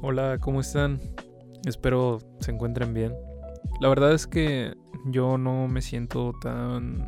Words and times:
Hola, 0.00 0.38
¿cómo 0.40 0.60
están? 0.60 1.00
Espero 1.66 2.18
se 2.40 2.52
encuentren 2.52 2.94
bien. 2.94 3.12
La 3.80 3.88
verdad 3.88 4.12
es 4.12 4.26
que 4.26 4.74
yo 5.06 5.38
no 5.38 5.68
me 5.68 5.82
siento 5.82 6.32
tan 6.40 6.98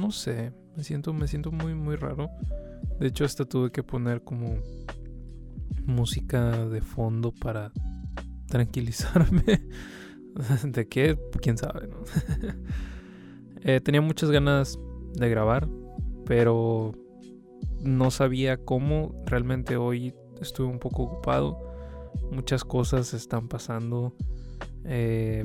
no 0.00 0.10
sé, 0.10 0.52
me 0.76 0.84
siento 0.84 1.12
me 1.12 1.28
siento 1.28 1.52
muy 1.52 1.74
muy 1.74 1.96
raro. 1.96 2.28
De 2.98 3.06
hecho, 3.06 3.24
hasta 3.24 3.44
tuve 3.44 3.70
que 3.70 3.82
poner 3.82 4.22
como 4.22 4.56
música 5.86 6.66
de 6.66 6.80
fondo 6.80 7.32
para 7.32 7.72
tranquilizarme. 8.48 9.68
¿De 10.64 10.88
qué? 10.88 11.18
¿Quién 11.40 11.56
sabe? 11.56 11.88
¿no? 11.88 11.98
Eh, 13.62 13.80
tenía 13.80 14.00
muchas 14.00 14.30
ganas 14.30 14.78
de 15.14 15.28
grabar, 15.28 15.68
pero 16.26 16.92
no 17.80 18.10
sabía 18.10 18.56
cómo. 18.56 19.14
Realmente 19.26 19.76
hoy 19.76 20.14
estuve 20.40 20.68
un 20.68 20.78
poco 20.78 21.04
ocupado 21.04 21.68
muchas 22.30 22.64
cosas 22.64 23.14
están 23.14 23.48
pasando. 23.48 24.14
Eh, 24.84 25.44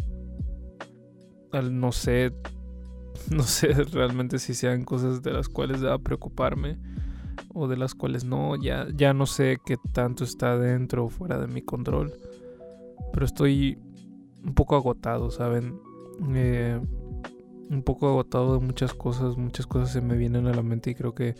no 1.71 1.91
sé, 1.91 2.33
no 3.31 3.43
sé 3.43 3.73
realmente 3.73 4.39
si 4.39 4.53
sean 4.53 4.83
cosas 4.83 5.21
de 5.21 5.31
las 5.31 5.49
cuales 5.49 5.81
deba 5.81 5.97
preocuparme 5.99 6.77
o 7.53 7.67
de 7.67 7.77
las 7.77 7.95
cuales 7.95 8.25
no. 8.25 8.55
Ya, 8.55 8.87
ya 8.93 9.13
no 9.13 9.25
sé 9.25 9.57
qué 9.65 9.77
tanto 9.93 10.23
está 10.23 10.57
dentro 10.57 11.05
o 11.05 11.09
fuera 11.09 11.39
de 11.39 11.47
mi 11.47 11.61
control. 11.61 12.13
Pero 13.11 13.25
estoy 13.25 13.77
un 14.43 14.53
poco 14.53 14.75
agotado, 14.75 15.29
¿saben? 15.31 15.79
Eh, 16.35 16.79
un 17.69 17.83
poco 17.83 18.07
agotado 18.07 18.59
de 18.59 18.65
muchas 18.65 18.93
cosas. 18.93 19.37
Muchas 19.37 19.67
cosas 19.67 19.91
se 19.91 20.01
me 20.01 20.17
vienen 20.17 20.47
a 20.47 20.53
la 20.53 20.63
mente 20.63 20.91
y 20.91 20.95
creo 20.95 21.13
que 21.13 21.35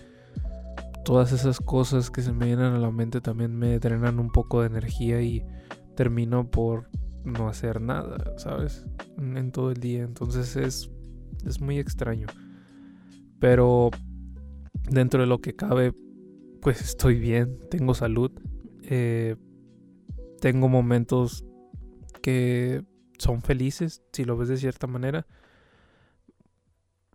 todas 1.04 1.32
esas 1.32 1.60
cosas 1.60 2.10
que 2.10 2.22
se 2.22 2.32
me 2.32 2.46
vienen 2.46 2.74
a 2.74 2.80
la 2.80 2.92
mente 2.92 3.22
también 3.22 3.56
me 3.56 3.80
drenan 3.80 4.20
un 4.20 4.32
poco 4.32 4.62
de 4.62 4.68
energía 4.68 5.22
y 5.22 5.44
termino 5.96 6.50
por 6.50 6.90
no 7.24 7.48
hacer 7.48 7.82
nada, 7.82 8.34
¿sabes? 8.38 8.86
En, 9.18 9.52
todo 9.52 9.72
el 9.72 9.80
día. 9.80 10.04
Entonces 10.04 10.56
es, 10.56 10.92
es 11.46 11.62
muy 11.62 11.80
extraño. 11.80 12.28
Pero 13.40 13.92
dentro 14.90 15.22
de 15.22 15.28
lo 15.28 15.40
que 15.40 15.56
cabe, 15.56 15.94
pues 16.62 16.82
estoy 16.82 17.20
bien, 17.20 17.60
tengo 17.70 17.94
salud. 17.94 18.32
Eh, 18.84 19.36
tengo 20.40 20.68
momentos 20.68 21.46
que 22.22 22.84
son 23.18 23.42
felices, 23.42 24.02
si 24.12 24.26
lo 24.26 24.38
ves 24.38 24.50
de 24.50 24.58
cierta 24.58 24.88
manera. 24.88 25.26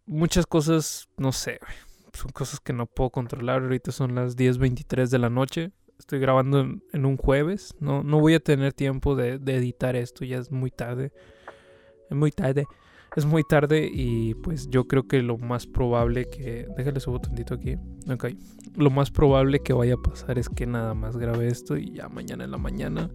Muchas 0.09 0.47
cosas, 0.47 1.07
no 1.19 1.33
sé, 1.33 1.61
son 2.15 2.31
cosas 2.33 2.61
que 2.61 2.73
no 2.73 2.87
puedo 2.87 3.11
controlar. 3.11 3.63
Ahorita 3.63 3.93
son 3.93 4.15
las 4.15 4.37
10.23 4.37 5.09
de 5.09 5.19
la 5.19 5.31
noche. 5.31 5.71
Estoy 5.99 6.19
grabando 6.19 6.61
en, 6.61 7.05
un 7.05 7.17
jueves. 7.17 7.75
No, 7.79 8.03
no 8.03 8.19
voy 8.19 8.35
a 8.35 8.41
tener 8.41 8.73
tiempo 8.73 9.17
de, 9.17 9.35
editar 9.35 9.97
esto. 9.97 10.25
Ya 10.25 10.39
es 10.39 10.51
muy 10.51 10.71
tarde. 10.71 11.13
Es 12.11 12.17
muy 12.17 12.33
tarde. 12.33 12.65
Es 13.17 13.25
muy 13.27 13.43
tarde 13.43 13.89
y 13.93 14.35
pues 14.35 14.69
yo 14.71 14.87
creo 14.87 15.07
que 15.07 15.23
lo 15.23 15.39
más 15.39 15.67
probable 15.67 16.29
que... 16.31 16.67
Déjale 16.77 17.01
subo 17.01 17.21
tantito 17.21 17.55
aquí. 17.55 17.77
Ok. 18.11 18.29
Lo 18.77 18.91
más 18.91 19.11
probable 19.11 19.61
que 19.61 19.73
vaya 19.73 19.95
a 19.95 20.03
pasar 20.03 20.39
es 20.39 20.49
que 20.49 20.67
nada 20.67 20.95
más 20.95 21.17
grabe 21.17 21.49
esto 21.49 21.77
y 21.77 21.93
ya 21.93 22.09
mañana 22.09 22.45
en 22.45 22.51
la 22.51 22.59
mañana 22.59 23.11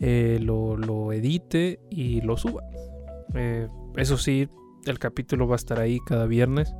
eh, 0.00 0.38
lo, 0.42 1.12
edite 1.12 1.80
y 1.90 2.20
lo 2.20 2.36
suba. 2.36 2.62
Eh, 3.34 3.68
eso 3.96 4.16
sí, 4.16 4.48
el 4.90 4.98
capítulo 4.98 5.46
va 5.46 5.54
a 5.54 5.56
estar 5.56 5.78
ahí 5.78 5.98
cada 6.06 6.26
viernes 6.26 6.72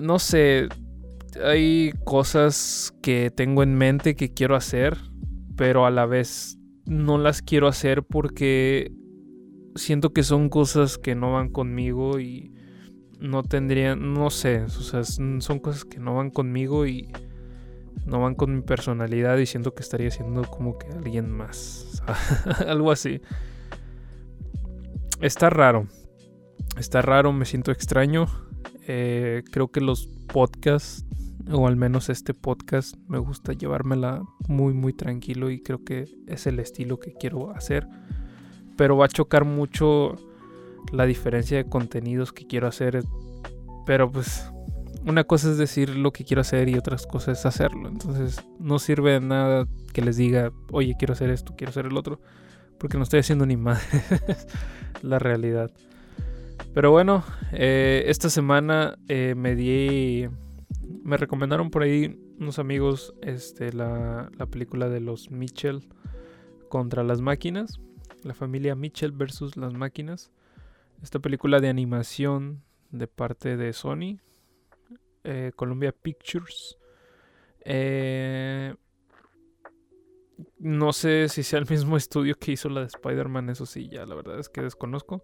no 0.00 0.18
sé, 0.18 0.68
hay 1.42 1.92
cosas 2.04 2.94
que 3.02 3.30
tengo 3.30 3.62
en 3.62 3.74
mente 3.74 4.14
que 4.14 4.32
quiero 4.32 4.56
hacer, 4.56 4.96
pero 5.56 5.86
a 5.86 5.90
la 5.90 6.06
vez 6.06 6.58
no 6.86 7.18
las 7.18 7.42
quiero 7.42 7.68
hacer 7.68 8.02
porque 8.02 8.92
siento 9.74 10.12
que 10.12 10.22
son 10.22 10.48
cosas 10.48 10.98
que 10.98 11.14
no 11.14 11.32
van 11.32 11.50
conmigo 11.50 12.20
y 12.20 12.52
no 13.20 13.42
tendrían, 13.42 14.12
no 14.12 14.30
sé, 14.30 14.62
o 14.62 14.68
sea, 14.68 15.04
son 15.04 15.58
cosas 15.60 15.84
que 15.84 15.98
no 15.98 16.14
van 16.14 16.30
conmigo 16.30 16.86
y 16.86 17.10
no 18.04 18.20
van 18.20 18.34
con 18.34 18.54
mi 18.54 18.62
personalidad 18.62 19.38
y 19.38 19.46
siento 19.46 19.74
que 19.74 19.82
estaría 19.82 20.10
siendo 20.10 20.42
como 20.42 20.78
que 20.78 20.88
alguien 20.88 21.30
más, 21.30 22.02
algo 22.66 22.90
así. 22.90 23.20
Está 25.20 25.48
raro, 25.48 25.86
está 26.76 27.02
raro, 27.02 27.32
me 27.32 27.44
siento 27.44 27.70
extraño. 27.72 28.26
Eh, 28.86 29.42
creo 29.50 29.68
que 29.68 29.80
los 29.80 30.06
podcasts, 30.32 31.04
o 31.50 31.66
al 31.66 31.76
menos 31.76 32.08
este 32.08 32.34
podcast, 32.34 32.96
me 33.08 33.18
gusta 33.18 33.52
llevármela 33.52 34.22
muy, 34.48 34.74
muy 34.74 34.92
tranquilo 34.92 35.50
y 35.50 35.60
creo 35.60 35.84
que 35.84 36.06
es 36.26 36.46
el 36.46 36.58
estilo 36.58 36.98
que 36.98 37.12
quiero 37.12 37.50
hacer. 37.50 37.86
Pero 38.76 38.96
va 38.96 39.06
a 39.06 39.08
chocar 39.08 39.44
mucho 39.44 40.16
la 40.92 41.06
diferencia 41.06 41.56
de 41.56 41.68
contenidos 41.68 42.32
que 42.32 42.46
quiero 42.46 42.66
hacer. 42.66 43.02
Pero 43.86 44.10
pues 44.10 44.50
una 45.06 45.24
cosa 45.24 45.50
es 45.50 45.58
decir 45.58 45.90
lo 45.90 46.12
que 46.12 46.24
quiero 46.24 46.40
hacer 46.40 46.68
y 46.68 46.76
otras 46.76 47.06
cosas 47.06 47.38
es 47.38 47.46
hacerlo. 47.46 47.88
Entonces 47.88 48.44
no 48.58 48.78
sirve 48.78 49.12
de 49.12 49.20
nada 49.20 49.66
que 49.92 50.02
les 50.02 50.16
diga, 50.16 50.50
oye, 50.70 50.94
quiero 50.98 51.12
hacer 51.12 51.30
esto, 51.30 51.54
quiero 51.56 51.70
hacer 51.70 51.86
el 51.86 51.96
otro. 51.96 52.20
Porque 52.78 52.96
no 52.96 53.04
estoy 53.04 53.20
haciendo 53.20 53.46
ni 53.46 53.56
más. 53.58 53.82
la 55.02 55.18
realidad. 55.18 55.70
Pero 56.74 56.90
bueno, 56.90 57.22
eh, 57.52 58.02
esta 58.08 58.28
semana 58.28 58.98
eh, 59.08 59.34
me 59.36 59.54
di. 59.54 60.28
Me 61.04 61.16
recomendaron 61.16 61.70
por 61.70 61.84
ahí 61.84 62.18
unos 62.40 62.58
amigos 62.58 63.14
este, 63.22 63.72
la, 63.72 64.28
la, 64.36 64.46
película 64.46 64.88
de 64.88 65.00
los 65.00 65.30
Mitchell 65.30 65.88
contra 66.68 67.04
las 67.04 67.20
máquinas. 67.20 67.78
La 68.24 68.34
familia 68.34 68.74
Mitchell 68.74 69.12
versus 69.12 69.56
las 69.56 69.72
máquinas. 69.72 70.32
Esta 71.00 71.20
película 71.20 71.60
de 71.60 71.68
animación 71.68 72.64
de 72.90 73.06
parte 73.06 73.56
de 73.56 73.72
Sony, 73.72 74.18
eh, 75.22 75.52
Columbia 75.54 75.92
Pictures. 75.92 76.76
no 80.58 80.92
sé 80.92 81.28
si 81.28 81.44
sea 81.44 81.60
el 81.60 81.70
mismo 81.70 81.96
estudio 81.96 82.34
que 82.34 82.52
hizo 82.52 82.68
la 82.68 82.80
de 82.80 82.86
Spider-Man, 82.86 83.50
eso 83.50 83.64
sí, 83.64 83.88
ya 83.88 84.06
la 84.06 84.16
verdad 84.16 84.40
es 84.40 84.48
que 84.48 84.60
desconozco. 84.60 85.22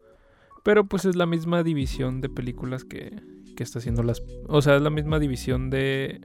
Pero 0.63 0.85
pues 0.85 1.05
es 1.05 1.17
la 1.17 1.27
misma 1.27 1.63
división 1.63 2.21
de 2.21 2.29
películas 2.29 2.85
que, 2.85 3.23
que 3.57 3.63
está 3.63 3.79
haciendo 3.79 4.03
las... 4.03 4.23
O 4.47 4.63
sea, 4.63 4.77
es 4.77 4.83
la 4.83 4.91
misma 4.91 5.19
división 5.19 5.71
de, 5.71 6.21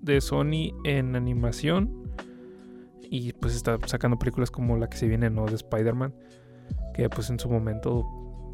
de 0.00 0.20
Sony 0.20 0.74
en 0.84 1.16
animación. 1.16 2.12
Y 3.10 3.32
pues 3.32 3.56
está 3.56 3.78
sacando 3.86 4.18
películas 4.18 4.50
como 4.50 4.76
la 4.76 4.88
que 4.88 4.98
se 4.98 5.08
viene, 5.08 5.30
¿no? 5.30 5.46
De 5.46 5.54
Spider-Man. 5.54 6.14
Que 6.94 7.08
pues 7.08 7.30
en 7.30 7.38
su 7.38 7.48
momento, 7.48 8.00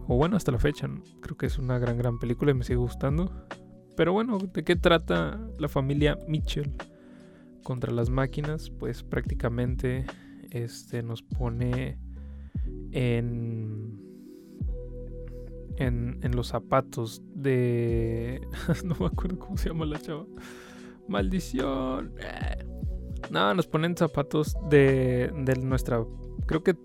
o 0.07 0.17
bueno, 0.17 0.37
hasta 0.37 0.53
la 0.53 0.59
fecha, 0.59 0.89
creo 1.21 1.37
que 1.37 1.47
es 1.47 1.59
una 1.59 1.79
gran, 1.79 1.99
gran 1.99 2.19
película 2.19 2.53
y 2.53 2.55
me 2.55 2.65
sigue 2.65 2.77
gustando. 2.77 3.47
Pero 3.97 4.13
bueno, 4.13 4.39
¿de 4.39 4.65
qué 4.65 4.77
trata 4.77 5.41
la 5.59 5.69
familia 5.69 6.19
Mitchell 6.29 6.73
contra 7.63 7.93
las 7.93 8.11
máquinas? 8.11 8.71
Pues 8.71 9.03
prácticamente 9.03 10.05
este 10.51 11.03
nos 11.03 11.23
pone 11.23 11.99
en 12.93 13.84
en, 15.77 16.21
los 16.35 16.49
zapatos 16.49 17.23
de... 17.35 18.47
no 18.85 18.97
me 18.99 19.07
acuerdo 19.07 19.39
cómo 19.39 19.57
se 19.57 19.69
llama 19.69 19.87
la 19.87 20.01
chava. 20.01 20.27
Maldición. 21.09 22.15
No, 23.31 23.55
nos 23.55 23.67
ponen 23.67 23.97
zapatos 23.97 24.57
de, 24.69 25.33
de 25.45 25.57
nuestra... 25.57 26.05
Creo 26.47 26.63
que 26.63 26.77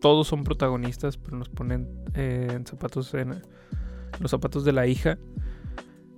todos 0.00 0.26
son 0.26 0.44
protagonistas, 0.44 1.16
pero 1.16 1.36
nos 1.38 1.48
ponen 1.48 1.88
eh, 2.14 2.48
en 2.50 2.66
zapatos 2.66 3.14
en 3.14 3.40
los 4.20 4.30
zapatos 4.30 4.64
de 4.64 4.72
la 4.72 4.86
hija, 4.86 5.18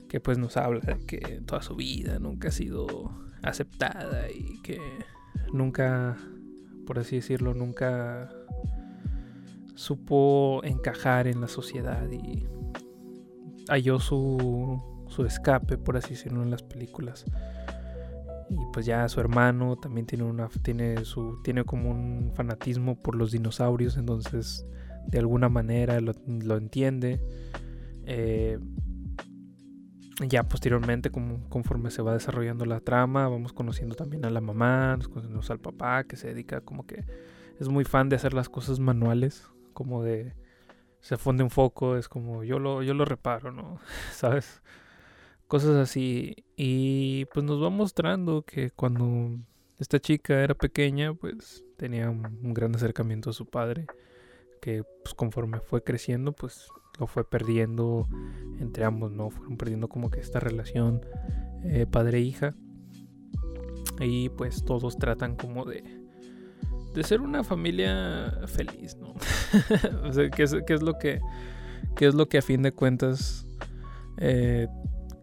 que 0.09 0.21
pues 0.21 0.39
nos 0.39 0.57
habla 0.57 0.81
de 0.81 0.99
que 1.07 1.43
toda 1.47 1.63
su 1.63 1.77
vida 1.77 2.19
nunca 2.19 2.49
ha 2.49 2.51
sido 2.51 3.15
aceptada 3.43 4.31
y 4.31 4.61
que 4.63 4.81
nunca, 5.53 6.17
por 6.87 6.99
así 6.99 7.17
decirlo, 7.17 7.55
nunca 7.55 8.31
supo 9.75 10.61
encajar 10.65 11.27
en 11.27 11.41
la 11.41 11.49
sociedad 11.49 12.09
y 12.11 12.47
halló 13.69 13.99
su, 13.99 14.83
su 15.09 15.25
escape, 15.25 15.79
por 15.79 15.97
así 15.97 16.11
decirlo, 16.11 16.43
en 16.43 16.51
las 16.51 16.63
películas. 16.63 17.25
Y 18.51 18.59
pues 18.73 18.87
ya 18.87 19.09
su 19.09 19.21
hermano 19.21 19.77
también 19.77 20.07
tiene 20.07 20.25
una 20.25 20.49
tiene 20.63 21.05
su 21.05 21.41
tiene 21.43 21.65
como 21.65 21.91
un 21.91 22.33
fanatismo 22.35 23.01
por 23.01 23.17
los 23.17 23.33
dinosaurios, 23.33 23.97
entonces 23.97 24.67
de 25.07 25.19
alguna 25.19 25.49
manera 25.49 26.01
lo, 26.01 26.57
entiende. 26.57 27.21
Eh, 28.07 28.59
ya 30.29 30.45
posteriormente, 30.45 31.11
como, 31.11 31.49
conforme 31.49 31.91
se 31.91 32.03
va 32.03 32.13
desarrollando 32.13 32.65
la 32.67 32.81
trama, 32.81 33.29
vamos 33.29 33.53
conociendo 33.53 33.97
también 33.97 34.25
a 34.25 34.31
la 34.31 34.41
mamá, 34.41 34.97
nos 34.97 35.09
conocemos 35.09 35.51
al 35.51 35.59
papá, 35.59 36.05
que 36.05 36.17
se 36.17 36.29
dedica 36.29 36.61
como 36.61 36.87
que 36.87 37.05
es 37.59 37.69
muy 37.69 37.85
fan 37.85 38.09
de 38.09 38.17
hacer 38.17 38.35
las 38.35 38.49
cosas 38.49 38.79
manuales 38.79 39.49
como 39.75 40.03
de 40.03 40.35
se 41.01 41.19
funde 41.19 41.45
un 41.45 41.51
foco, 41.51 41.97
es 41.97 42.09
como 42.09 42.45
yo 42.45 42.59
lo, 42.59 42.83
yo 42.83 42.95
lo 42.95 43.05
reparo, 43.05 43.53
¿no? 43.53 43.79
¿Sabes? 44.13 44.63
cosas 45.55 45.77
así. 45.77 46.45
Y 46.57 47.27
pues 47.27 47.45
nos 47.45 47.63
va 47.63 47.71
mostrando 47.71 48.43
que 48.43 48.71
cuando 48.71 49.39
esta 49.79 50.01
chica 50.01 50.43
era 50.43 50.55
pequeña, 50.55 51.15
pues 51.15 51.65
tenía 51.77 52.11
un, 52.11 52.55
gran 52.55 52.75
acercamiento 52.75 53.31
a 53.31 53.33
su 53.33 53.47
padre, 53.47 53.87
que 54.61 54.85
pues 55.03 55.15
conforme 55.15 55.61
fue 55.61 55.83
creciendo, 55.83 56.33
pues 56.33 56.69
lo 56.99 57.07
fue 57.07 57.29
perdiendo 57.29 58.09
entre 58.59 58.85
ambos, 58.85 59.13
¿no? 59.13 59.31
Fueron 59.31 59.57
perdiendo 59.57 59.89
como 59.89 60.11
que 60.11 60.21
esta 60.21 60.41
relación 60.41 61.05
eh, 61.65 61.87
padre-hija. 61.91 62.55
Y 64.01 64.31
pues 64.31 64.65
todos 64.65 64.99
tratan 64.99 65.37
como 65.37 65.65
de, 65.65 65.85
de 66.95 67.03
ser 67.03 67.21
una 67.21 67.43
familia 67.43 68.33
feliz, 68.47 68.97
¿no? 68.97 69.15
o 70.09 70.13
sea, 70.13 70.31
¿qué 70.31 70.45
es, 70.45 70.83
lo 70.83 70.99
que, 70.99 71.21
qué 71.97 72.07
es 72.07 72.15
lo 72.15 72.29
que 72.29 72.39
a 72.39 72.43
fin 72.43 72.63
de 72.63 72.73
cuentas 72.73 73.47
eh, 74.19 74.69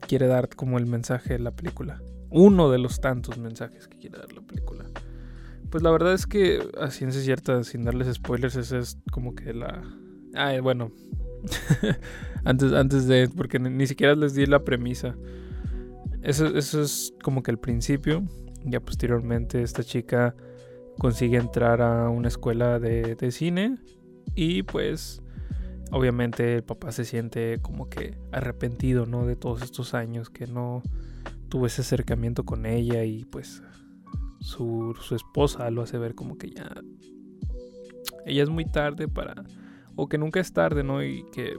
quiere 0.08 0.28
dar 0.28 0.50
como 0.50 0.78
el 0.78 0.86
mensaje 0.86 1.34
de 1.34 1.40
la 1.40 1.52
película? 1.52 2.02
Uno 2.30 2.70
de 2.70 2.78
los 2.78 3.00
tantos 3.00 3.38
mensajes 3.38 3.88
que 3.88 3.98
quiere 3.98 4.18
dar 4.18 4.34
la 4.34 4.42
película. 4.42 4.86
Pues 5.70 5.84
la 5.84 5.92
verdad 5.92 6.14
es 6.14 6.28
que 6.28 6.62
a 6.80 6.92
ciencia 6.92 7.22
cierta, 7.22 7.64
sin 7.64 7.86
darles 7.86 8.14
spoilers, 8.14 8.58
esa 8.58 8.78
es 8.78 8.98
como 9.12 9.34
que 9.34 9.54
la... 9.54 9.82
Ah, 10.36 10.54
bueno. 10.62 10.92
antes, 12.44 12.74
antes 12.74 13.08
de... 13.08 13.30
Porque 13.30 13.60
ni, 13.60 13.88
siquiera 13.88 14.16
les 14.16 14.36
di 14.36 14.46
la 14.46 14.66
premisa. 14.66 15.16
Eso, 16.22 16.48
eso 16.48 16.82
es 16.82 17.14
como 17.24 17.42
que 17.42 17.52
el 17.52 17.58
principio. 17.58 18.24
Ya 18.66 18.82
posteriormente 18.82 19.64
esta 19.64 19.84
chica 19.84 20.36
consigue 20.98 21.38
entrar 21.38 21.82
a 21.82 22.10
una 22.10 22.28
escuela 22.28 22.80
de, 22.80 23.16
de 23.16 23.32
cine. 23.32 23.78
Y 24.36 24.64
pues 24.64 25.22
obviamente 25.92 26.56
el 26.56 26.64
papá 26.64 26.92
se 26.92 27.06
siente 27.06 27.60
como 27.62 27.90
que 27.90 28.18
arrepentido, 28.32 29.06
¿no? 29.06 29.26
De 29.26 29.36
todos 29.36 29.62
estos 29.62 29.94
años 29.94 30.30
que 30.30 30.48
no 30.48 30.82
tuvo 31.50 31.66
ese 31.66 31.82
acercamiento 31.82 32.46
con 32.46 32.66
ella 32.66 33.04
y 33.04 33.26
pues 33.26 33.62
su, 34.40 34.96
esposa 35.12 35.70
lo 35.70 35.84
hace 35.84 35.98
ver 35.98 36.16
como 36.16 36.38
que 36.38 36.50
ya 36.50 36.74
ella 38.26 38.44
es 38.44 38.50
muy 38.50 38.66
tarde 38.66 39.08
para 39.08 39.36
o 39.96 40.08
que 40.08 40.18
nunca 40.18 40.40
es 40.40 40.54
tarde, 40.54 40.84
¿no? 40.84 41.04
Y 41.04 41.26
que 41.32 41.58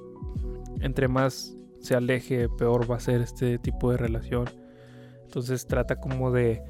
entre 0.80 1.08
más 1.08 1.54
se 1.80 1.94
aleje, 1.94 2.48
peor 2.48 2.90
va 2.90 2.96
a 2.96 3.00
ser 3.00 3.20
este 3.20 3.58
tipo 3.58 3.90
de 3.90 3.98
relación. 3.98 4.46
Entonces 5.24 5.66
trata 5.66 5.96
como 5.96 6.32
de 6.32 6.62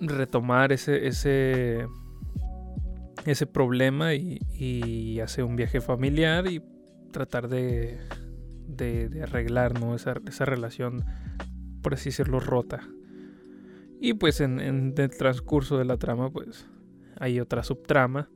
retomar 0.00 0.72
ese 0.72 1.06
ese 1.06 1.86
ese 3.24 3.46
problema 3.46 4.14
y, 4.14 5.18
hace 5.20 5.42
un 5.42 5.56
viaje 5.56 5.80
familiar 5.80 6.46
y 6.46 6.62
tratar 7.10 7.48
de, 7.48 7.98
de, 8.68 9.22
arreglar 9.22 9.80
¿no? 9.80 9.96
esa, 9.96 10.14
esa 10.28 10.44
relación 10.44 11.04
por 11.86 11.94
así 11.94 12.08
decirlo, 12.08 12.40
rota. 12.40 12.80
Y 14.00 14.14
pues 14.14 14.40
en, 14.40 14.58
el 14.58 15.10
transcurso 15.16 15.78
de 15.78 15.84
la 15.84 15.96
trama, 15.96 16.30
pues 16.30 16.66
hay 17.16 17.38
otra 17.38 17.62
subtrama 17.62 18.28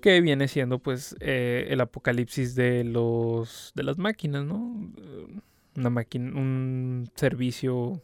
que 0.00 0.20
viene 0.20 0.48
siendo 0.48 0.80
pues 0.80 1.14
eh, 1.20 1.68
el 1.70 1.80
apocalipsis 1.80 2.56
de 2.56 2.82
los 2.82 3.70
de 3.76 3.84
las 3.84 3.98
máquinas, 3.98 4.44
¿no? 4.44 4.90
Una 5.76 5.90
máquina, 5.90 6.36
un 6.36 7.08
servicio, 7.14 8.02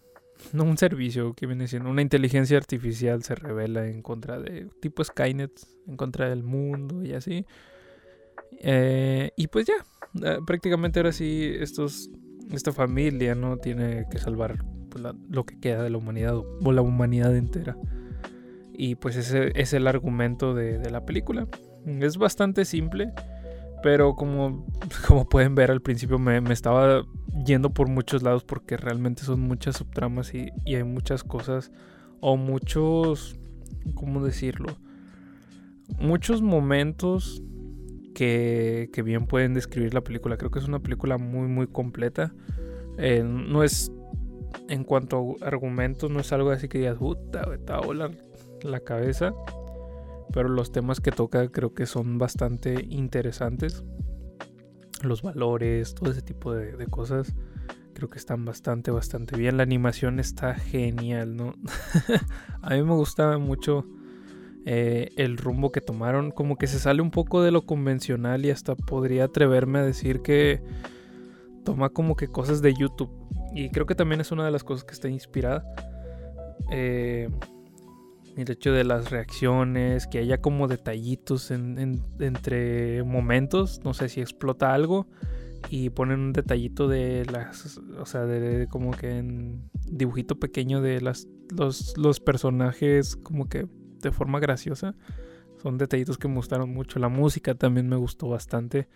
no 0.52 0.64
un 0.64 0.78
servicio 0.78 1.34
que 1.34 1.46
viene 1.46 1.66
siendo 1.68 1.90
una 1.90 2.02
inteligencia 2.02 2.56
artificial 2.56 3.22
se 3.22 3.34
revela 3.34 3.86
en 3.86 4.02
contra 4.02 4.38
de 4.38 4.68
tipo 4.80 5.02
Skynet, 5.02 5.52
en 5.86 5.96
contra 5.96 6.28
del 6.28 6.42
mundo 6.42 7.02
y 7.02 7.12
así. 7.12 7.46
Eh, 8.60 9.30
y 9.36 9.48
pues 9.48 9.66
ya, 9.66 9.74
eh, 10.22 10.38
prácticamente 10.46 11.00
ahora 11.00 11.12
sí 11.12 11.52
estos 11.58 12.10
esta 12.52 12.72
familia 12.72 13.34
no 13.34 13.56
tiene 13.56 14.06
que 14.10 14.18
salvar 14.18 14.64
pues, 14.90 15.04
lo 15.28 15.44
que 15.44 15.58
queda 15.58 15.82
de 15.82 15.90
la 15.90 15.98
humanidad 15.98 16.36
o 16.36 16.72
la 16.72 16.82
humanidad 16.82 17.36
entera. 17.36 17.76
Y 18.76 18.96
pues 18.96 19.16
ese 19.16 19.52
es 19.54 19.72
el 19.72 19.86
argumento 19.86 20.54
de, 20.54 20.90
la 20.90 21.04
película. 21.04 21.46
Es 21.86 22.16
bastante 22.16 22.64
simple, 22.64 23.12
pero 23.84 24.16
como, 24.16 24.64
como 25.06 25.28
pueden 25.28 25.54
ver 25.54 25.70
al 25.70 25.82
principio 25.82 26.18
me, 26.18 26.38
estaba 26.50 27.04
yendo 27.44 27.68
por 27.68 27.86
muchos 27.86 28.22
lados 28.22 28.42
porque 28.42 28.78
realmente 28.78 29.24
son 29.24 29.42
muchas 29.42 29.76
subtramas 29.76 30.32
y, 30.34 30.48
y 30.64 30.76
hay 30.76 30.84
muchas 30.84 31.22
cosas 31.22 31.70
o 32.20 32.38
muchos, 32.38 33.38
¿cómo 33.94 34.24
decirlo? 34.24 34.74
Muchos 35.98 36.40
momentos 36.40 37.42
que, 38.14 38.88
bien 39.04 39.26
pueden 39.26 39.52
describir 39.52 39.92
la 39.92 40.00
película. 40.00 40.38
Creo 40.38 40.50
que 40.50 40.60
es 40.60 40.66
una 40.66 40.78
película 40.78 41.18
muy, 41.18 41.46
muy 41.48 41.66
completa. 41.66 42.32
Eh, 42.96 43.22
no 43.22 43.62
es, 43.62 43.92
en 44.70 44.84
cuanto 44.84 45.36
a 45.42 45.46
argumentos, 45.46 46.10
no 46.10 46.20
es 46.20 46.32
algo 46.32 46.52
así 46.52 46.68
que 46.68 46.78
digas, 46.78 46.96
puta, 46.96 47.46
está 47.52 47.80
la 48.62 48.80
cabeza. 48.80 49.34
Pero 50.32 50.48
los 50.48 50.72
temas 50.72 51.00
que 51.00 51.10
toca 51.12 51.48
creo 51.48 51.74
que 51.74 51.86
son 51.86 52.18
bastante 52.18 52.86
interesantes. 52.88 53.84
Los 55.02 55.22
valores, 55.22 55.94
todo 55.94 56.10
ese 56.10 56.22
tipo 56.22 56.54
de, 56.54 56.86
cosas. 56.86 57.34
Creo 57.94 58.10
que 58.10 58.18
están 58.18 58.44
bastante, 58.44 58.90
bastante 58.90 59.36
bien. 59.36 59.56
La 59.56 59.62
animación 59.62 60.18
está 60.18 60.54
genial, 60.54 61.36
¿no? 61.36 61.54
a 62.62 62.70
mí 62.70 62.82
me 62.82 62.94
gustaba 62.94 63.38
mucho 63.38 63.86
eh, 64.66 65.10
el 65.16 65.36
rumbo 65.36 65.70
que 65.70 65.80
tomaron, 65.80 66.30
como 66.30 66.56
que 66.56 66.66
se 66.66 66.78
sale 66.78 67.02
un 67.02 67.10
poco 67.10 67.42
de 67.42 67.50
lo 67.50 67.66
convencional 67.66 68.44
y 68.44 68.50
hasta 68.50 68.74
podría 68.74 69.24
atreverme 69.24 69.80
a 69.80 69.82
decir 69.82 70.22
que 70.22 70.62
toma 71.64 71.90
como 71.90 72.16
que 72.16 72.28
cosas 72.28 72.62
de 72.62 72.74
YouTube. 72.74 73.10
Y 73.54 73.70
creo 73.70 73.86
que 73.86 73.94
también 73.94 74.20
es 74.20 74.32
una 74.32 74.44
de 74.44 74.50
las 74.50 74.64
cosas 74.64 74.84
que 74.84 74.92
está 74.92 75.08
inspirada. 75.08 75.64
Eh, 76.70 77.28
el 78.36 78.50
hecho 78.50 78.72
de 78.72 78.84
las 78.84 79.10
reacciones, 79.10 80.06
que 80.06 80.18
haya 80.18 80.40
como 80.40 80.68
detallitos 80.68 81.50
entre 81.50 83.02
momentos, 83.04 83.80
no 83.84 83.94
sé 83.94 84.08
si 84.08 84.20
explota 84.20 84.74
algo 84.74 85.06
y 85.70 85.90
ponen 85.90 86.20
un 86.20 86.32
detallito 86.32 86.88
de 86.88 87.24
las, 87.26 87.80
o 87.98 88.06
sea, 88.06 88.26
de, 88.26 88.66
como 88.68 88.90
que 88.90 89.18
en 89.18 89.70
dibujito 89.86 90.38
pequeño 90.38 90.80
de 90.80 91.00
las, 91.00 91.26
los, 91.56 91.96
los 91.96 92.20
personajes 92.20 93.16
como 93.16 93.48
que 93.48 93.66
de 94.00 94.12
forma 94.12 94.40
graciosa. 94.40 94.94
Son 95.62 95.78
detallitos 95.78 96.18
que 96.18 96.28
me 96.28 96.34
gustaron 96.34 96.70
mucho. 96.70 96.98
La 96.98 97.08
música 97.08 97.54
también 97.54 97.88
me 97.88 97.96
gustó 97.96 98.28
bastante. 98.28 98.88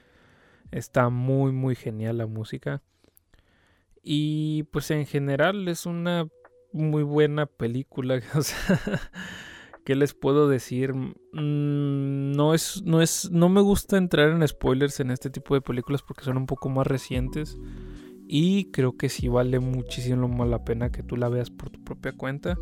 Está 0.71 1.09
muy, 1.09 1.51
muy 1.53 1.75
genial 1.75 2.19
la 2.19 2.27
música. 2.27 2.83
Y 4.03 4.65
pues 4.65 4.91
en 4.91 5.07
general 5.07 5.67
es 5.69 5.87
una 5.87 6.29
muy 6.73 7.03
buena 7.03 7.47
película. 7.47 8.21
O 8.35 8.43
sea, 8.43 8.81
¿qué 9.85 9.95
les 9.95 10.15
puedo 10.15 10.49
decir? 10.49 10.95
Mm, 10.95 12.33
no 12.33 12.55
es, 12.55 12.83
no 12.85 13.01
es, 13.03 13.31
no 13.31 13.49
me 13.49 13.61
gusta 13.61 13.97
entrar 13.97 14.31
en 14.31 14.47
spoilers 14.47 15.01
en 15.01 15.11
este 15.11 15.31
tipo 15.31 15.55
de 15.55 15.61
películas 15.61 16.03
porque 16.03 16.25
son 16.25 16.37
un 16.37 16.47
poco 16.47 16.69
más 16.69 16.87
recientes. 16.87 17.59
Y 18.31 18.71
creo 18.73 18.97
que 18.97 19.09
sí 19.09 19.29
vale 19.29 19.59
muchísimo 19.59 20.45
la 20.45 20.63
pena 20.63 20.93
que 20.93 21.03
tú 21.03 21.17
la 21.17 21.31
veas 21.31 21.51
por 21.51 21.71
tu 21.71 21.83
propia 21.83 22.13
cuenta. 22.13 22.59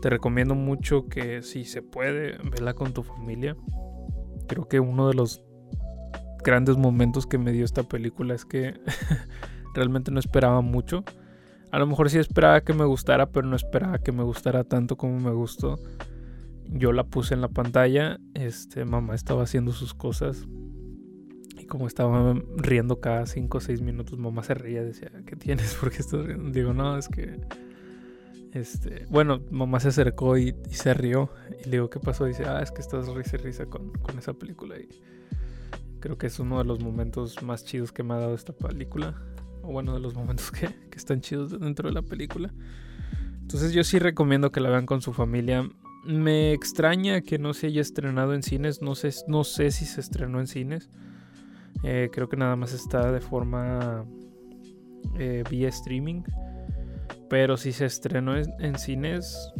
Te 0.00 0.08
recomiendo 0.08 0.54
mucho 0.54 1.08
que 1.08 1.42
si 1.42 1.64
se 1.64 1.82
puede, 1.82 2.38
verla 2.50 2.72
con 2.72 2.94
tu 2.94 3.02
familia. 3.02 3.56
Creo 4.48 4.68
que 4.68 4.80
uno 4.80 5.08
de 5.08 5.14
los 5.14 5.42
grandes 6.42 6.78
momentos 6.78 7.26
que 7.26 7.38
me 7.38 7.52
dio 7.52 7.64
esta 7.64 7.82
película 7.82 8.34
es 8.34 8.44
que 8.44 8.80
realmente 9.74 10.10
no 10.10 10.18
esperaba 10.20 10.62
mucho. 10.62 11.04
A 11.76 11.78
lo 11.78 11.86
mejor 11.86 12.08
sí 12.08 12.16
esperaba 12.16 12.62
que 12.62 12.72
me 12.72 12.86
gustara, 12.86 13.26
pero 13.26 13.46
no 13.46 13.54
esperaba 13.54 13.98
que 13.98 14.10
me 14.10 14.22
gustara 14.22 14.64
tanto 14.64 14.96
como 14.96 15.20
me 15.20 15.30
gustó. 15.30 15.78
Yo 16.64 16.90
la 16.90 17.04
puse 17.04 17.34
en 17.34 17.42
la 17.42 17.48
pantalla, 17.48 18.18
este, 18.32 18.86
mamá 18.86 19.14
estaba 19.14 19.42
haciendo 19.42 19.72
sus 19.72 19.92
cosas. 19.92 20.46
Y 21.58 21.66
como 21.66 21.86
estaba 21.86 22.34
riendo 22.56 23.02
cada 23.02 23.26
5 23.26 23.58
o 23.58 23.60
6 23.60 23.82
minutos, 23.82 24.18
mamá 24.18 24.42
se 24.42 24.54
reía, 24.54 24.82
decía, 24.82 25.12
¿qué 25.26 25.36
tienes? 25.36 25.74
¿Por 25.74 25.90
qué 25.90 25.98
estás 25.98 26.24
riendo? 26.24 26.48
Digo, 26.48 26.72
no, 26.72 26.96
es 26.96 27.08
que 27.08 27.42
este, 28.54 29.04
bueno, 29.10 29.42
mamá 29.50 29.78
se 29.78 29.88
acercó 29.88 30.38
y, 30.38 30.56
se 30.70 30.94
rió. 30.94 31.28
Y 31.60 31.64
le 31.64 31.72
digo, 31.72 31.90
¿qué 31.90 32.00
pasó? 32.00 32.24
dice, 32.24 32.46
ah, 32.46 32.62
es 32.62 32.70
que 32.70 32.80
estás 32.80 33.06
risa 33.08 33.36
y 33.36 33.40
risa 33.40 33.66
con, 33.66 33.92
esa 34.18 34.32
película. 34.32 34.78
Y 34.78 34.88
creo 36.00 36.16
que 36.16 36.28
es 36.28 36.38
uno 36.38 36.56
de 36.56 36.64
los 36.64 36.82
momentos 36.82 37.42
más 37.42 37.66
chidos 37.66 37.92
que 37.92 38.02
me 38.02 38.14
ha 38.14 38.18
dado 38.18 38.34
esta 38.34 38.54
película. 38.54 39.14
O 39.66 39.72
bueno, 39.72 39.94
de 39.94 40.00
los 40.00 40.14
momentos 40.14 40.50
que, 40.52 40.68
están 40.96 41.20
chidos 41.20 41.58
dentro 41.58 41.88
de 41.88 41.94
la 41.94 42.02
película. 42.02 42.52
Entonces 43.42 43.72
yo 43.72 43.84
sí 43.84 43.98
recomiendo 43.98 44.50
que 44.50 44.60
la 44.60 44.70
vean 44.70 44.86
con 44.86 45.02
su 45.02 45.12
familia. 45.12 45.68
Me 46.04 46.52
extraña 46.52 47.20
que 47.20 47.38
no 47.38 47.52
se 47.52 47.66
haya 47.66 47.80
estrenado 47.80 48.32
en 48.32 48.42
cines. 48.42 48.80
No 48.80 48.94
sé, 48.94 49.10
no 49.26 49.44
sé 49.44 49.72
si 49.72 49.84
se 49.84 50.00
estrenó 50.00 50.40
en 50.40 50.46
cines. 50.46 50.88
Eh, 51.82 52.10
creo 52.12 52.28
que 52.28 52.36
nada 52.36 52.56
más 52.56 52.72
está 52.72 53.12
de 53.12 53.20
forma 53.20 54.06
eh, 55.18 55.42
vía 55.50 55.68
streaming. 55.68 56.22
Pero 57.28 57.56
si 57.56 57.72
se 57.72 57.86
estrenó 57.86 58.36
en, 58.36 58.78
cines, 58.78 59.52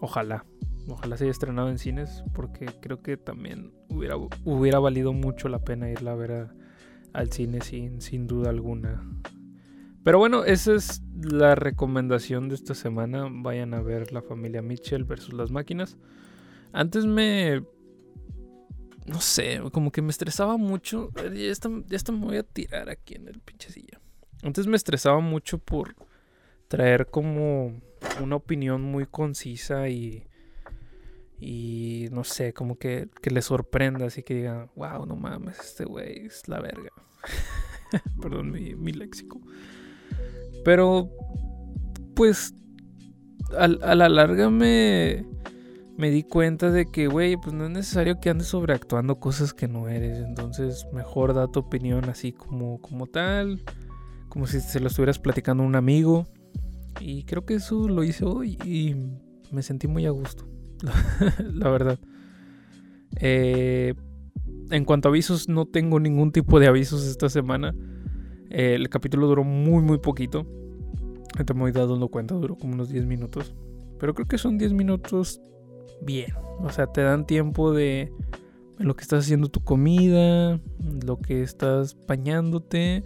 ojalá. 0.00 0.44
Ojalá 0.88 1.16
se 1.16 1.24
haya 1.24 1.30
estrenado 1.30 1.68
en 1.68 1.78
cines 1.78 2.22
porque 2.34 2.66
creo 2.80 3.00
que 3.00 3.16
también 3.16 3.72
hubiera, 3.88 4.16
hubiera 4.44 4.78
valido 4.78 5.12
mucho 5.12 5.48
la 5.48 5.60
pena 5.60 5.90
irla 5.90 6.12
a 6.12 6.16
ver 6.16 6.48
al 7.16 7.32
cine 7.32 7.62
sin, 7.62 8.00
sin 8.00 8.26
duda 8.26 8.50
alguna. 8.50 9.02
Pero 10.04 10.18
bueno, 10.18 10.44
esa 10.44 10.74
es 10.74 11.02
la 11.20 11.54
recomendación 11.54 12.48
de 12.48 12.54
esta 12.54 12.74
semana. 12.74 13.26
Vayan 13.30 13.74
a 13.74 13.80
ver 13.80 14.12
la 14.12 14.22
familia 14.22 14.62
Mitchell 14.62 15.04
versus 15.04 15.32
las 15.32 15.50
máquinas. 15.50 15.96
Antes 16.72 17.06
me... 17.06 17.64
No 19.06 19.20
sé, 19.20 19.60
como 19.72 19.90
que 19.90 20.02
me 20.02 20.10
estresaba 20.10 20.56
mucho. 20.56 21.10
Ya 21.16 21.50
está, 21.50 21.70
ya 21.86 22.12
me 22.12 22.26
voy 22.26 22.36
a 22.36 22.42
tirar 22.42 22.90
aquí 22.90 23.14
en 23.14 23.28
el 23.28 23.40
pinche 23.40 23.70
silla. 23.72 24.00
Antes 24.42 24.66
me 24.66 24.76
estresaba 24.76 25.20
mucho 25.20 25.58
por 25.58 25.96
traer 26.68 27.06
como 27.06 27.80
una 28.22 28.36
opinión 28.36 28.82
muy 28.82 29.06
concisa 29.06 29.88
y 29.88 30.26
y 31.38 32.08
no 32.12 32.24
sé, 32.24 32.52
como 32.52 32.78
que, 32.78 33.08
que 33.20 33.30
le 33.30 33.42
sorprenda, 33.42 34.06
así 34.06 34.22
que 34.22 34.34
diga, 34.34 34.70
wow, 34.74 35.04
no 35.06 35.16
mames, 35.16 35.58
este 35.58 35.84
güey 35.84 36.26
es 36.26 36.48
la 36.48 36.60
verga. 36.60 36.90
Perdón 38.20 38.50
mi, 38.50 38.74
mi, 38.74 38.92
léxico. 38.92 39.40
Pero, 40.64 41.10
pues, 42.14 42.54
a, 43.56 43.68
la 43.68 44.08
larga 44.08 44.48
me, 44.48 45.26
me 45.96 46.10
di 46.10 46.22
cuenta 46.22 46.70
de 46.70 46.90
que, 46.90 47.06
güey, 47.06 47.36
pues 47.36 47.52
no 47.52 47.64
es 47.64 47.70
necesario 47.70 48.18
que 48.18 48.30
andes 48.30 48.48
sobreactuando 48.48 49.20
cosas 49.20 49.52
que 49.52 49.68
no 49.68 49.88
eres. 49.88 50.18
Entonces, 50.18 50.86
mejor 50.92 51.34
da 51.34 51.48
tu 51.48 51.60
opinión 51.60 52.08
así 52.08 52.32
como, 52.32 52.80
como 52.80 53.06
tal, 53.06 53.62
como 54.28 54.46
si 54.46 54.60
se 54.60 54.80
lo 54.80 54.88
estuvieras 54.88 55.18
platicando 55.18 55.62
a 55.62 55.66
un 55.66 55.76
amigo. 55.76 56.26
Y 56.98 57.24
creo 57.24 57.44
que 57.44 57.54
eso 57.54 57.88
lo 57.88 58.04
hice 58.04 58.24
hoy 58.24 58.56
y 58.64 58.96
me 59.52 59.62
sentí 59.62 59.86
muy 59.86 60.06
a 60.06 60.10
gusto. 60.10 60.46
la 61.52 61.70
verdad. 61.70 61.98
Eh, 63.20 63.94
en 64.70 64.84
cuanto 64.84 65.08
a 65.08 65.10
avisos, 65.10 65.48
no 65.48 65.66
tengo 65.66 66.00
ningún 66.00 66.32
tipo 66.32 66.60
de 66.60 66.66
avisos 66.66 67.06
esta 67.06 67.28
semana. 67.28 67.74
Eh, 68.50 68.74
el 68.74 68.88
capítulo 68.88 69.26
duró 69.26 69.44
muy, 69.44 69.82
muy 69.82 69.98
poquito. 69.98 70.46
Ahorita 71.34 71.54
me 71.54 71.60
voy 71.60 71.72
dando 71.72 72.08
cuenta, 72.08 72.34
duró 72.34 72.56
como 72.56 72.74
unos 72.74 72.88
10 72.88 73.06
minutos. 73.06 73.54
Pero 73.98 74.14
creo 74.14 74.26
que 74.26 74.38
son 74.38 74.58
10 74.58 74.72
minutos 74.72 75.40
bien. 76.02 76.32
O 76.60 76.70
sea, 76.70 76.86
te 76.86 77.02
dan 77.02 77.26
tiempo 77.26 77.72
de 77.72 78.12
lo 78.78 78.94
que 78.94 79.02
estás 79.02 79.24
haciendo 79.24 79.48
tu 79.48 79.60
comida, 79.60 80.60
lo 81.04 81.18
que 81.18 81.42
estás 81.42 81.96
bañándote, 82.06 83.04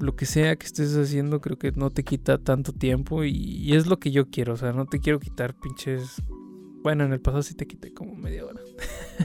lo 0.00 0.16
que 0.16 0.26
sea 0.26 0.56
que 0.56 0.66
estés 0.66 0.96
haciendo, 0.96 1.40
creo 1.40 1.58
que 1.58 1.72
no 1.72 1.90
te 1.90 2.04
quita 2.04 2.38
tanto 2.38 2.72
tiempo 2.72 3.24
y, 3.24 3.72
es 3.74 3.86
lo 3.86 3.98
que 3.98 4.10
yo 4.10 4.30
quiero. 4.30 4.54
O 4.54 4.56
sea, 4.56 4.72
no 4.72 4.86
te 4.86 5.00
quiero 5.00 5.20
quitar 5.20 5.54
pinches. 5.54 6.22
Bueno, 6.82 7.04
en 7.04 7.12
el 7.12 7.20
pasado 7.20 7.42
sí 7.42 7.54
te 7.54 7.66
quité 7.66 7.92
como 7.92 8.14
media 8.14 8.44
hora. 8.44 8.60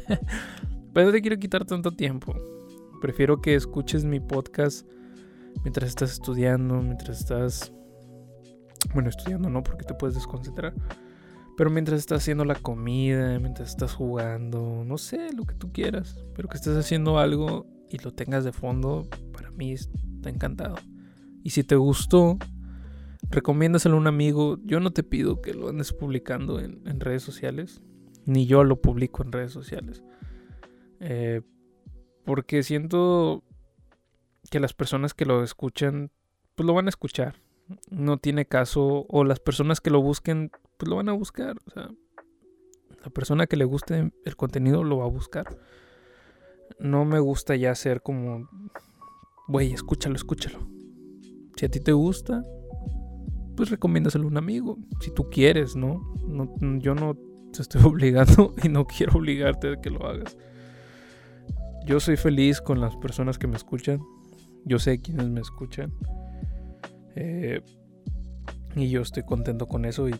Pero 0.93 1.07
no 1.07 1.11
te 1.11 1.21
quiero 1.21 1.37
quitar 1.37 1.65
tanto 1.65 1.91
tiempo. 1.91 2.35
Prefiero 3.01 3.41
que 3.41 3.55
escuches 3.55 4.05
mi 4.05 4.19
podcast 4.19 4.87
mientras 5.63 5.89
estás 5.89 6.11
estudiando, 6.11 6.81
mientras 6.81 7.19
estás. 7.19 7.71
Bueno, 8.93 9.09
estudiando 9.09 9.49
no, 9.49 9.63
porque 9.63 9.85
te 9.85 9.93
puedes 9.93 10.15
desconcentrar. 10.15 10.73
Pero 11.55 11.69
mientras 11.69 11.99
estás 11.99 12.21
haciendo 12.21 12.45
la 12.45 12.55
comida, 12.55 13.37
mientras 13.39 13.69
estás 13.69 13.93
jugando, 13.93 14.83
no 14.85 14.97
sé, 14.97 15.31
lo 15.33 15.45
que 15.45 15.53
tú 15.53 15.71
quieras. 15.71 16.17
Pero 16.35 16.49
que 16.49 16.57
estés 16.57 16.75
haciendo 16.75 17.19
algo 17.19 17.67
y 17.89 17.99
lo 17.99 18.11
tengas 18.11 18.43
de 18.43 18.51
fondo, 18.51 19.07
para 19.33 19.51
mí 19.51 19.75
encantado. 20.29 20.75
Y 21.43 21.51
si 21.51 21.63
te 21.63 21.75
gustó, 21.75 22.37
recomiéndaselo 23.29 23.95
a 23.95 23.99
un 23.99 24.07
amigo. 24.07 24.57
Yo 24.63 24.79
no 24.79 24.91
te 24.91 25.03
pido 25.03 25.41
que 25.41 25.53
lo 25.53 25.69
andes 25.69 25.93
publicando 25.93 26.59
en, 26.59 26.99
redes 26.99 27.23
sociales, 27.23 27.81
ni 28.25 28.45
yo 28.45 28.63
lo 28.63 28.81
publico 28.81 29.23
en 29.23 29.31
redes 29.31 29.51
sociales. 29.51 30.03
Eh, 30.99 31.41
porque 32.25 32.63
siento 32.63 33.43
que 34.49 34.59
las 34.59 34.73
personas 34.73 35.13
que 35.13 35.25
lo 35.25 35.43
escuchan, 35.43 36.11
pues 36.55 36.65
lo 36.65 36.73
van 36.73 36.85
a 36.85 36.89
escuchar. 36.89 37.35
No 37.89 38.17
tiene 38.17 38.45
caso, 38.45 39.05
o 39.09 39.23
las 39.23 39.39
personas 39.39 39.81
que 39.81 39.89
lo 39.89 40.01
busquen, 40.01 40.51
pues 40.77 40.89
lo 40.89 40.95
van 40.97 41.09
a 41.09 41.13
buscar. 41.13 41.57
O 41.65 41.71
sea, 41.71 41.89
la 43.03 43.09
persona 43.09 43.47
que 43.47 43.57
le 43.57 43.65
guste 43.65 44.13
el 44.23 44.35
contenido 44.35 44.83
lo 44.83 44.97
va 44.97 45.05
a 45.05 45.09
buscar. 45.09 45.57
No 46.79 47.05
me 47.05 47.19
gusta 47.19 47.55
ya 47.55 47.75
ser 47.75 48.01
como 48.01 48.49
güey, 49.47 49.73
escúchalo, 49.73 50.15
escúchalo. 50.15 50.59
Si 51.55 51.65
a 51.65 51.69
ti 51.69 51.79
te 51.79 51.91
gusta, 51.91 52.43
pues 53.55 53.69
recomiéndaselo 53.69 54.25
a 54.25 54.27
un 54.27 54.37
amigo, 54.37 54.77
si 54.99 55.13
tú 55.13 55.29
quieres, 55.29 55.75
¿no? 55.75 56.01
yo 56.79 56.95
no 56.95 57.15
te 57.51 57.61
estoy 57.61 57.81
obligando 57.85 58.53
y 58.63 58.69
no 58.69 58.85
quiero 58.85 59.17
obligarte 59.17 59.73
a 59.73 59.81
que 59.81 59.89
lo 59.89 60.05
hagas. 60.05 60.37
Yo 61.85 61.99
soy 61.99 62.15
feliz 62.15 62.61
con 62.61 62.79
las 62.79 62.95
personas 62.95 63.37
que 63.37 63.47
me 63.47 63.57
escuchan. 63.57 64.01
Yo 64.65 64.79
sé 64.79 65.01
quiénes 65.01 65.29
me 65.29 65.41
escuchan. 65.41 65.93
Eh, 67.15 67.61
y 68.75 68.89
yo 68.89 69.01
estoy 69.01 69.23
contento 69.23 69.67
con 69.67 69.85
eso 69.85 70.07
y 70.07 70.15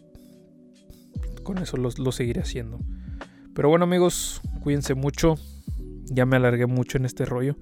con 1.44 1.58
eso 1.58 1.78
lo, 1.78 1.90
lo 1.98 2.12
seguiré 2.12 2.42
haciendo. 2.42 2.80
Pero 3.56 3.70
bueno 3.70 3.86
amigos, 3.86 4.42
cuídense 4.62 4.94
mucho. 4.94 5.36
Ya 6.06 6.26
me 6.26 6.36
alargué 6.36 6.66
mucho 6.66 6.98
en 6.98 7.06
este 7.06 7.26
rollo. 7.26 7.56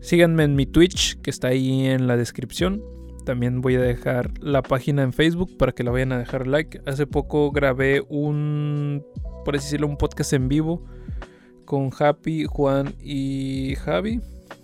Síganme 0.00 0.44
en 0.44 0.56
mi 0.56 0.66
Twitch, 0.66 1.20
que 1.20 1.30
está 1.30 1.48
ahí 1.48 1.86
en 1.86 2.06
la 2.06 2.16
descripción. 2.16 2.82
También 3.26 3.60
voy 3.60 3.74
a 3.74 3.80
dejar 3.80 4.32
la 4.40 4.62
página 4.62 5.02
en 5.02 5.12
Facebook 5.12 5.56
para 5.58 5.72
que 5.72 5.84
la 5.84 5.90
vayan 5.90 6.12
a 6.12 6.18
dejar 6.18 6.46
like. 6.46 6.80
Hace 6.86 7.06
poco 7.06 7.50
grabé 7.50 8.02
un, 8.08 9.04
por 9.44 9.56
así 9.56 9.66
decirlo, 9.66 9.86
un 9.86 9.98
podcast 9.98 10.32
en 10.32 10.48
vivo 10.48 10.84
con 11.66 11.90
Happy, 11.96 12.46
Juan 12.46 12.94
y 12.98 13.74
Javi 13.76 14.20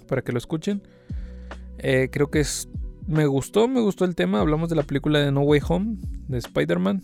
para 0.08 0.22
que 0.22 0.32
lo 0.32 0.38
escuchen. 0.38 0.82
Eh, 1.78 2.08
creo 2.10 2.30
que 2.30 2.40
es, 2.40 2.68
me 3.06 3.26
gustó, 3.26 3.68
me 3.68 3.80
gustó 3.80 4.04
el 4.04 4.14
tema. 4.14 4.40
Hablamos 4.40 4.70
de 4.70 4.76
la 4.76 4.82
película 4.82 5.20
de 5.20 5.30
No 5.30 5.42
Way 5.42 5.60
Home 5.68 5.98
de 6.28 6.38
Spider-Man 6.38 7.02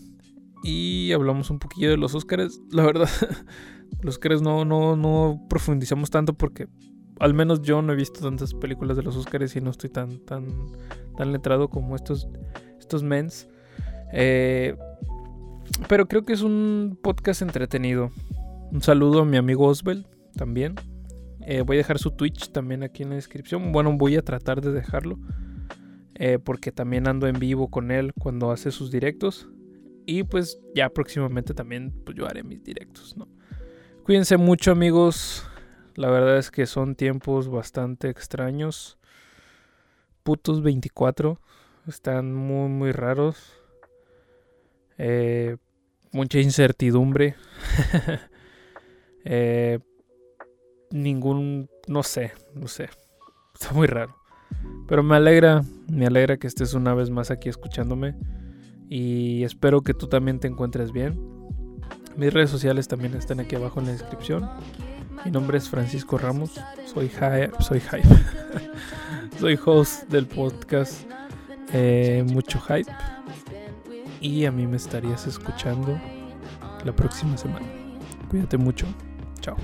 y 0.65 1.13
hablamos 1.13 1.51
un 1.51 1.59
poquillo 1.59 1.91
de 1.91 1.99
los 1.99 2.15
Oscars. 2.15 2.61
La 2.71 2.85
verdad, 2.85 3.09
los 4.01 4.15
Oscars 4.15 4.41
no, 4.41 4.65
no, 4.65 4.97
no 4.97 5.47
profundizamos 5.49 6.11
tanto 6.11 6.33
porque 6.33 6.67
al 7.19 7.35
menos 7.35 7.63
yo 7.63 7.83
no 7.83 7.93
he 7.93 7.97
visto 7.97 8.21
tantas 8.21 8.55
películas 8.55 8.97
de 8.97 9.03
los 9.03 9.17
Oscars 9.17 9.55
y 9.57 9.61
no 9.61 9.71
estoy 9.71 9.91
tan, 9.91 10.19
tan, 10.21 10.47
tan 11.17 11.33
letrado 11.33 11.69
como 11.69 11.97
estos, 11.97 12.29
estos 12.79 13.03
mens. 13.03 13.49
Eh, 14.13 14.77
pero 15.89 16.07
creo 16.07 16.25
que 16.25 16.33
es 16.33 16.43
un 16.43 16.99
podcast 17.03 17.43
entretenido. 17.43 18.11
Un 18.71 18.83
saludo 18.83 19.21
a 19.21 19.25
mi 19.25 19.37
amigo 19.37 19.67
Oswald 19.67 20.07
también. 20.35 20.75
Eh, 21.47 21.63
voy 21.63 21.77
a 21.77 21.79
dejar 21.79 21.99
su 21.99 22.13
Twitch 22.13 22.51
también 22.51 22.83
aquí 22.83 23.03
en 23.03 23.11
la 23.11 23.17
descripción. 23.17 23.73
Bueno, 23.73 23.97
voy 23.97 24.17
a 24.17 24.23
tratar 24.23 24.61
de 24.61 24.73
dejarlo. 24.73 25.19
Eh, 26.15 26.39
porque 26.39 26.73
también 26.73 27.09
ando 27.09 27.27
en 27.27 27.39
vivo 27.39 27.69
con 27.69 27.91
él 27.91 28.13
cuando 28.19 28.51
hace 28.51 28.71
sus 28.71 28.91
directos. 28.91 29.49
Y 30.07 30.25
pues 30.25 30.61
ya 30.75 30.89
próximamente 30.91 31.55
también 31.55 31.93
pues, 32.05 32.17
yo 32.17 32.27
haré 32.27 32.43
mis 32.43 32.63
directos, 32.63 33.17
¿no? 33.17 33.29
Cuídense 34.05 34.37
mucho 34.37 34.73
amigos. 34.73 35.47
La 35.95 36.11
verdad 36.11 36.39
es 36.39 36.51
que 36.51 36.67
son 36.67 36.95
tiempos 36.95 37.49
bastante 37.49 38.09
extraños. 38.09 38.99
Putos 40.23 40.63
24. 40.63 41.39
Están 41.87 42.35
muy, 42.35 42.69
muy 42.69 42.93
raros. 42.93 43.53
Eh, 44.97 45.57
mucha 46.13 46.39
incertidumbre. 46.39 47.35
eh, 49.25 49.81
ningún... 50.91 51.69
No 51.87 52.03
sé, 52.03 52.33
no 52.55 52.69
sé. 52.69 52.89
Está 53.55 53.73
muy 53.75 53.87
raro. 53.87 54.17
Pero 54.89 55.03
me 55.03 55.17
alegra, 55.17 55.63
me 55.89 56.07
alegra 56.07 56.37
que 56.37 56.47
estés 56.47 56.75
una 56.75 56.95
vez 56.95 57.11
más 57.11 57.31
aquí 57.31 57.49
escuchándome. 57.49 58.15
Y 58.89 59.45
espero 59.45 59.83
que 59.83 59.95
tú 59.95 60.07
también 60.07 60.39
te 60.39 60.49
encuentres 60.49 60.93
bien. 60.93 61.19
Mis 62.17 62.33
redes 62.33 62.51
sociales 62.51 62.89
también 62.89 63.15
están 63.15 63.41
aquí 63.41 63.57
abajo 63.57 63.81
en 63.81 63.87
la 63.87 63.93
descripción. 63.93 64.49
Mi 65.25 65.31
nombre 65.31 65.59
es 65.59 65.69
Francisco 65.69 66.19
Ramos, 66.19 66.61
soy 66.85 67.09
Hype, 67.09 67.53
soy 67.61 67.81
Hype, 67.81 68.09
soy 69.39 69.59
host 69.65 70.09
del 70.09 70.27
podcast 70.27 71.05
eh, 71.73 72.25
Mucho 72.27 72.61
Hype 72.61 72.91
y 74.21 74.47
a 74.47 74.53
mí 74.53 74.67
me 74.67 74.77
estarías 74.77 75.27
escuchando 75.27 76.01
la 76.85 76.93
próxima 76.93 77.37
semana. 77.37 77.67
Cuídate 78.29 78.57
mucho, 78.57 78.87
chao. 79.41 79.57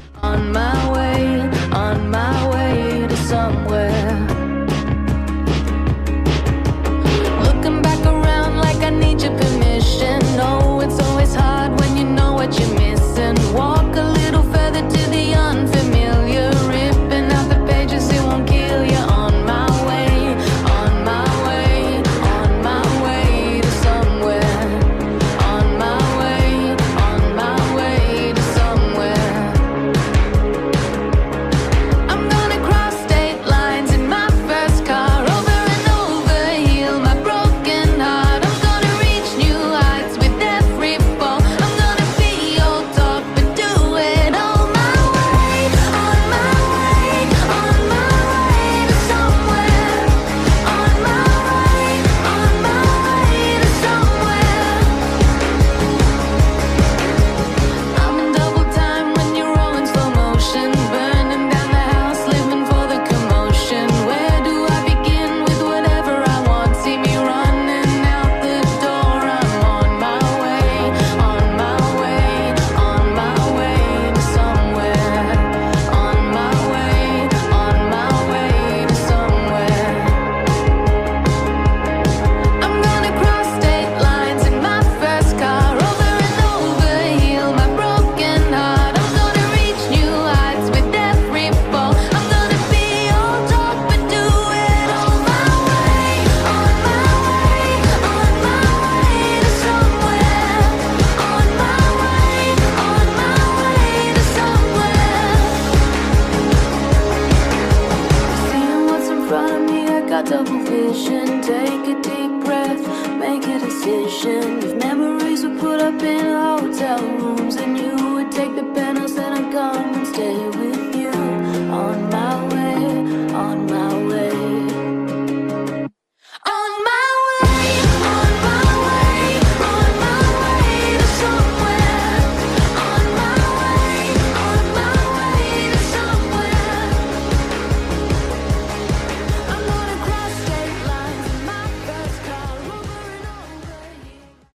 Decision. 113.88 114.47